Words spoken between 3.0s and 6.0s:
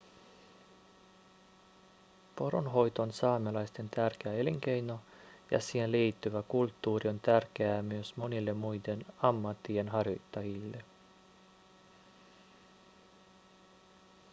on saamelaisten tärkeä elinkeino ja siihen